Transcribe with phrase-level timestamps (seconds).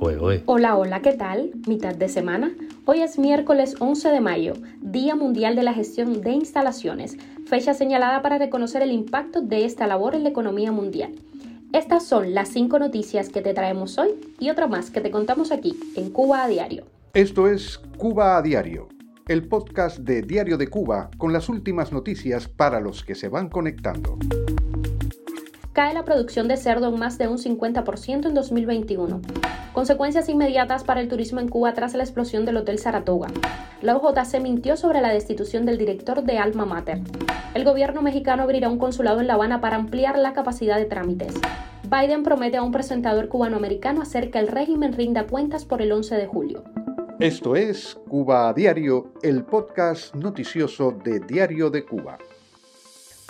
[0.00, 1.50] Hola, hola, ¿qué tal?
[1.66, 2.52] Mitad de semana.
[2.84, 7.16] Hoy es miércoles 11 de mayo, Día Mundial de la Gestión de Instalaciones,
[7.46, 11.16] fecha señalada para reconocer el impacto de esta labor en la economía mundial.
[11.72, 15.50] Estas son las cinco noticias que te traemos hoy y otra más que te contamos
[15.50, 16.84] aquí en Cuba a Diario.
[17.12, 18.86] Esto es Cuba a Diario,
[19.26, 23.48] el podcast de Diario de Cuba con las últimas noticias para los que se van
[23.48, 24.16] conectando
[25.78, 29.20] cae la producción de cerdo en más de un 50% en 2021.
[29.78, 33.28] Consecuencias inmediatas para el turismo en Cuba tras la explosión del Hotel Saratoga.
[33.80, 37.00] La UJC mintió sobre la destitución del director de Alma Mater.
[37.54, 41.32] El gobierno mexicano abrirá un consulado en La Habana para ampliar la capacidad de trámites.
[41.84, 46.16] Biden promete a un presentador cubanoamericano hacer que el régimen rinda cuentas por el 11
[46.16, 46.64] de julio.
[47.20, 52.18] Esto es Cuba a Diario, el podcast noticioso de Diario de Cuba.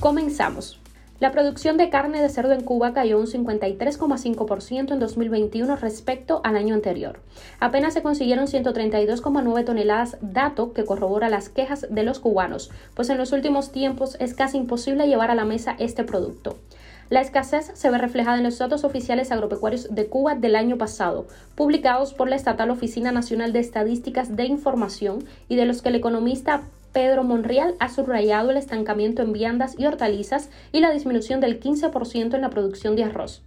[0.00, 0.77] Comenzamos.
[1.20, 6.56] La producción de carne de cerdo en Cuba cayó un 53,5% en 2021 respecto al
[6.56, 7.18] año anterior.
[7.58, 13.18] Apenas se consiguieron 132,9 toneladas, dato que corrobora las quejas de los cubanos, pues en
[13.18, 16.56] los últimos tiempos es casi imposible llevar a la mesa este producto.
[17.10, 21.26] La escasez se ve reflejada en los datos oficiales agropecuarios de Cuba del año pasado,
[21.56, 25.96] publicados por la estatal Oficina Nacional de Estadísticas de Información y de los que el
[25.96, 31.60] economista Pedro Monreal ha subrayado el estancamiento en viandas y hortalizas y la disminución del
[31.60, 33.42] 15% en la producción de arroz.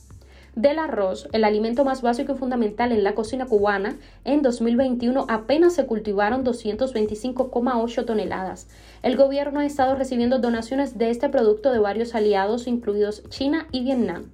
[0.56, 5.74] Del arroz, el alimento más básico y fundamental en la cocina cubana, en 2021 apenas
[5.74, 8.68] se cultivaron 225,8 toneladas.
[9.02, 13.84] El gobierno ha estado recibiendo donaciones de este producto de varios aliados, incluidos China y
[13.84, 14.26] Vietnam.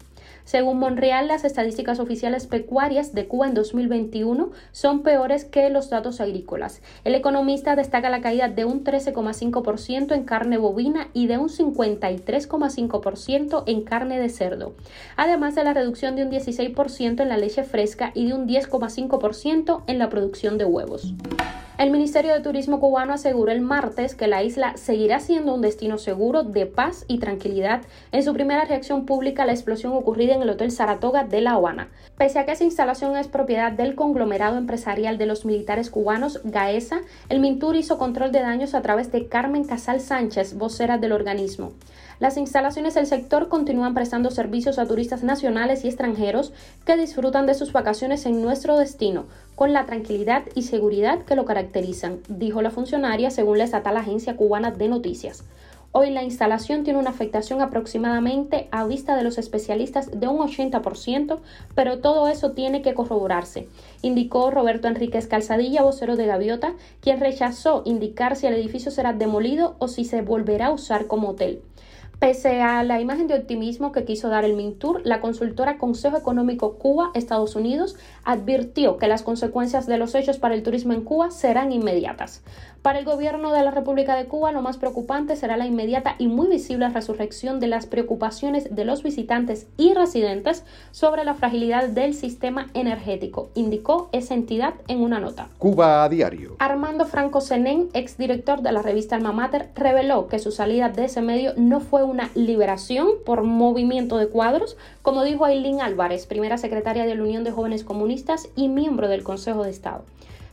[0.48, 6.22] Según Monreal, las estadísticas oficiales pecuarias de Cuba en 2021 son peores que los datos
[6.22, 6.82] agrícolas.
[7.04, 13.64] El economista destaca la caída de un 13,5% en carne bovina y de un 53,5%
[13.68, 14.74] en carne de cerdo,
[15.18, 19.84] además de la reducción de un 16% en la leche fresca y de un 10,5%
[19.86, 21.14] en la producción de huevos.
[21.78, 26.00] El Ministerio de Turismo cubano aseguró el martes que la isla seguirá siendo un destino
[26.00, 30.42] seguro de paz y tranquilidad en su primera reacción pública a la explosión ocurrida en
[30.42, 31.90] el Hotel Saratoga de La Habana.
[32.18, 37.02] Pese a que esa instalación es propiedad del conglomerado empresarial de los militares cubanos GAESA,
[37.30, 41.74] el Mintur hizo control de daños a través de Carmen Casal Sánchez, vocera del organismo.
[42.20, 46.52] Las instalaciones del sector continúan prestando servicios a turistas nacionales y extranjeros
[46.84, 51.46] que disfrutan de sus vacaciones en nuestro destino, con la tranquilidad y seguridad que lo
[51.68, 55.44] caracterizan, dijo la funcionaria según la agencia cubana de noticias.
[55.92, 61.40] Hoy la instalación tiene una afectación aproximadamente a vista de los especialistas de un 80%,
[61.76, 63.68] pero todo eso tiene que corroborarse,
[64.02, 69.76] indicó Roberto Enríquez Calzadilla, vocero de Gaviota, quien rechazó indicar si el edificio será demolido
[69.80, 71.62] o si se volverá a usar como hotel.
[72.20, 76.74] Pese a la imagen de optimismo que quiso dar el Mintur, la consultora Consejo Económico
[76.74, 81.72] Cuba-Estados Unidos advirtió que las consecuencias de los hechos para el turismo en Cuba serán
[81.72, 82.42] inmediatas.
[82.82, 86.28] Para el gobierno de la República de Cuba, lo más preocupante será la inmediata y
[86.28, 92.14] muy visible resurrección de las preocupaciones de los visitantes y residentes sobre la fragilidad del
[92.14, 95.50] sistema energético, indicó esa entidad en una nota.
[95.58, 96.56] Cuba a diario.
[96.60, 101.22] Armando Franco Senén, exdirector de la revista Alma Mater, reveló que su salida de ese
[101.22, 107.06] medio no fue una liberación por movimiento de cuadros, como dijo Aileen Álvarez, primera secretaria
[107.06, 110.04] de la Unión de Jóvenes Comunistas y miembro del Consejo de Estado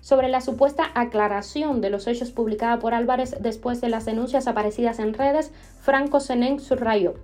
[0.04, 4.98] sobre la supuesta aclaración de los hechos publicada por Álvarez después de las denuncias aparecidas
[4.98, 5.50] en redes,
[5.80, 7.14] Franco Senén subrayó.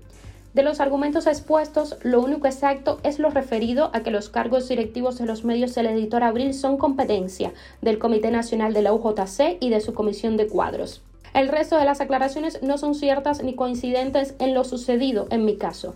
[0.54, 5.19] De los argumentos expuestos, lo único exacto es lo referido a que los cargos directivos
[5.19, 7.52] de los medios del editor Abril son competencia
[7.82, 11.02] del Comité Nacional de la UJC y de su comisión de cuadros.
[11.32, 15.56] El resto de las aclaraciones no son ciertas ni coincidentes en lo sucedido en mi
[15.56, 15.94] caso.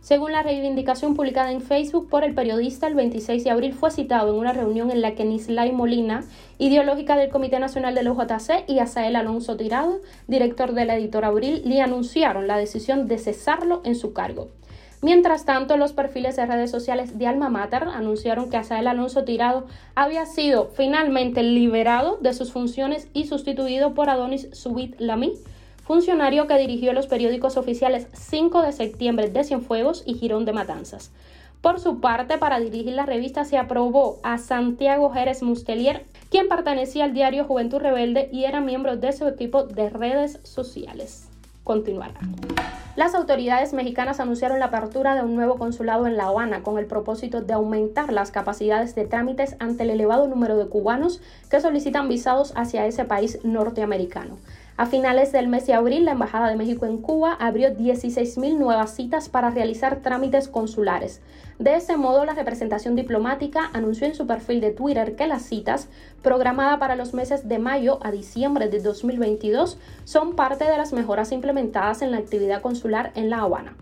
[0.00, 4.32] Según la reivindicación publicada en Facebook por el periodista, el 26 de abril fue citado
[4.32, 6.22] en una reunión en la que Nislay Molina,
[6.58, 9.98] ideológica del Comité Nacional de la UJC, y Asael Alonso Tirado,
[10.28, 14.50] director de la editora Abril, le anunciaron la decisión de cesarlo en su cargo.
[15.02, 19.66] Mientras tanto, los perfiles de redes sociales de Alma Mater anunciaron que Asael Alonso Tirado
[19.94, 25.34] había sido finalmente liberado de sus funciones y sustituido por Adonis Subit Lamy,
[25.84, 31.12] funcionario que dirigió los periódicos oficiales 5 de septiembre de Cienfuegos y Girón de Matanzas.
[31.60, 37.04] Por su parte, para dirigir la revista se aprobó a Santiago Jerez Mustelier, quien pertenecía
[37.04, 41.28] al diario Juventud Rebelde y era miembro de su equipo de redes sociales.
[41.66, 42.14] Continuará.
[42.94, 46.86] Las autoridades mexicanas anunciaron la apertura de un nuevo consulado en La Habana con el
[46.86, 51.20] propósito de aumentar las capacidades de trámites ante el elevado número de cubanos
[51.50, 54.38] que solicitan visados hacia ese país norteamericano.
[54.78, 58.94] A finales del mes de abril, la Embajada de México en Cuba abrió 16.000 nuevas
[58.94, 61.22] citas para realizar trámites consulares.
[61.58, 65.88] De ese modo, la representación diplomática anunció en su perfil de Twitter que las citas,
[66.20, 71.32] programadas para los meses de mayo a diciembre de 2022, son parte de las mejoras
[71.32, 73.74] implementadas en la actividad consular en La Habana.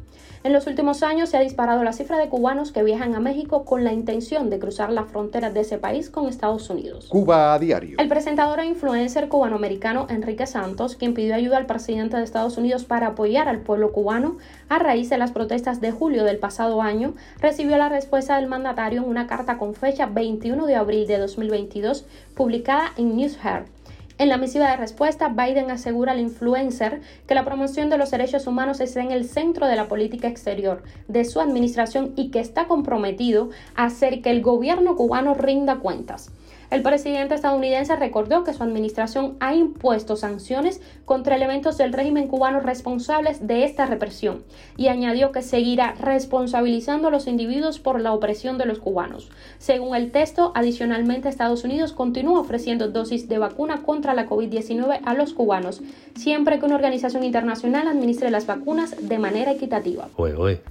[0.44, 3.64] En los últimos años se ha disparado la cifra de cubanos que viajan a México
[3.64, 7.06] con la intención de cruzar las fronteras de ese país con Estados Unidos.
[7.08, 7.96] Cuba a diario.
[7.98, 12.84] El presentador e influencer cubanoamericano Enrique Santos, quien pidió ayuda al presidente de Estados Unidos
[12.84, 14.36] para apoyar al pueblo cubano
[14.68, 19.02] a raíz de las protestas de julio del pasado año, recibió la respuesta del mandatario
[19.02, 23.66] en una carta con fecha 21 de abril de 2022 publicada en NewsHeart.
[24.16, 28.46] En la misiva de respuesta, Biden asegura al influencer que la promoción de los derechos
[28.46, 32.68] humanos está en el centro de la política exterior de su administración y que está
[32.68, 36.30] comprometido a hacer que el gobierno cubano rinda cuentas.
[36.70, 42.60] El presidente estadounidense recordó que su administración ha impuesto sanciones contra elementos del régimen cubano
[42.60, 44.42] responsables de esta represión
[44.76, 49.30] y añadió que seguirá responsabilizando a los individuos por la opresión de los cubanos.
[49.58, 55.14] Según el texto, adicionalmente Estados Unidos continúa ofreciendo dosis de vacuna contra la COVID-19 a
[55.14, 55.82] los cubanos,
[56.16, 60.08] siempre que una organización internacional administre las vacunas de manera equitativa.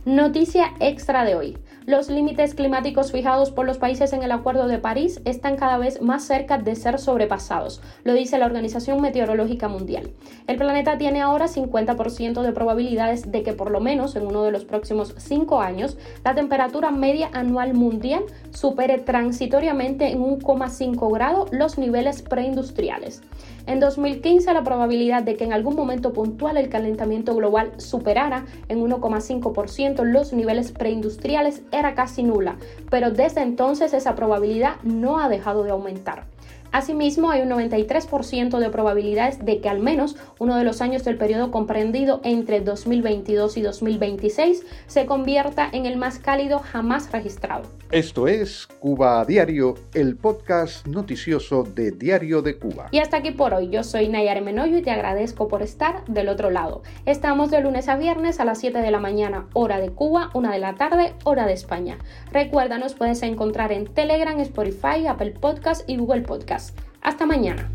[0.05, 1.57] Noticia extra de hoy.
[1.85, 5.82] Los límites climáticos fijados por los países en el Acuerdo de París están cada vez
[6.01, 10.11] más cerca de ser sobrepasados, lo dice la Organización Meteorológica Mundial.
[10.47, 14.51] El planeta tiene ahora 50% de probabilidades de que por lo menos en uno de
[14.51, 21.77] los próximos cinco años la temperatura media anual mundial supere transitoriamente en 1,5 grado los
[21.77, 23.21] niveles preindustriales.
[23.65, 28.81] En 2015 la probabilidad de que en algún momento puntual el calentamiento global superara en
[28.81, 32.57] 1,5% los niveles preindustriales era casi nula,
[32.89, 36.32] pero desde entonces esa probabilidad no ha dejado de aumentar.
[36.73, 41.17] Asimismo, hay un 93% de probabilidades de que al menos uno de los años del
[41.17, 47.65] periodo comprendido entre 2022 y 2026 se convierta en el más cálido jamás registrado.
[47.91, 52.87] Esto es Cuba a Diario, el podcast noticioso de Diario de Cuba.
[52.89, 53.69] Y hasta aquí por hoy.
[53.69, 56.81] Yo soy Nayar Menoyo y te agradezco por estar del otro lado.
[57.05, 60.49] Estamos de lunes a viernes a las 7 de la mañana, hora de Cuba, 1
[60.49, 61.99] de la tarde, hora de España.
[62.31, 66.75] Recuerda, nos puedes encontrar en Telegram, Spotify, Apple Podcast y Google Podcast.
[67.03, 67.69] Hasta mañana.